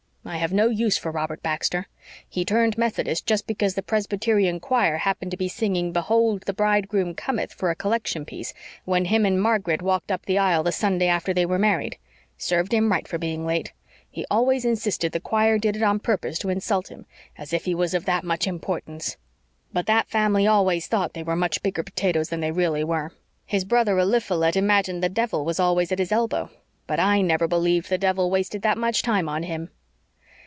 I 0.23 0.37
have 0.37 0.53
no 0.53 0.69
use 0.69 0.99
for 0.99 1.11
Robert 1.11 1.41
Baxter. 1.41 1.87
He 2.29 2.45
turned 2.45 2.77
Methodist 2.77 3.25
just 3.25 3.47
because 3.47 3.73
the 3.73 3.81
Presbyterian 3.81 4.59
choir 4.59 4.97
happened 4.97 5.31
to 5.31 5.37
be 5.37 5.47
singing 5.47 5.91
'Behold 5.91 6.43
the 6.43 6.53
bridegroom 6.53 7.15
cometh' 7.15 7.51
for 7.51 7.71
a 7.71 7.75
collection 7.75 8.23
piece 8.23 8.53
when 8.85 9.05
him 9.05 9.25
and 9.25 9.41
Margaret 9.41 9.81
walked 9.81 10.11
up 10.11 10.25
the 10.27 10.37
aisle 10.37 10.61
the 10.61 10.71
Sunday 10.71 11.07
after 11.07 11.33
they 11.33 11.45
were 11.45 11.57
married. 11.59 11.97
Served 12.37 12.71
him 12.71 12.91
right 12.91 13.07
for 13.07 13.17
being 13.17 13.47
late! 13.47 13.73
He 14.11 14.25
always 14.29 14.63
insisted 14.63 15.11
the 15.11 15.19
choir 15.19 15.57
did 15.57 15.75
it 15.75 15.81
on 15.83 15.99
purpose 15.99 16.37
to 16.39 16.49
insult 16.49 16.89
him, 16.89 17.07
as 17.35 17.51
if 17.51 17.65
he 17.65 17.73
was 17.73 17.95
of 17.95 18.05
that 18.05 18.23
much 18.23 18.45
importance. 18.45 19.17
But 19.73 19.87
that 19.87 20.07
family 20.07 20.45
always 20.45 20.85
thought 20.85 21.13
they 21.13 21.23
were 21.23 21.35
much 21.35 21.63
bigger 21.63 21.81
potatoes 21.81 22.29
than 22.29 22.41
they 22.41 22.51
really 22.51 22.83
were. 22.83 23.11
His 23.47 23.65
brother 23.65 23.97
Eliphalet 23.97 24.55
imagined 24.55 25.03
the 25.03 25.09
devil 25.09 25.43
was 25.43 25.59
always 25.59 25.91
at 25.91 25.99
his 25.99 26.11
elbow 26.11 26.51
but 26.85 26.99
I 26.99 27.21
never 27.21 27.47
believed 27.47 27.89
the 27.89 27.97
devil 27.97 28.29
wasted 28.29 28.61
that 28.61 28.77
much 28.77 29.01
time 29.01 29.27
on 29.27 29.43
him." 29.43 29.71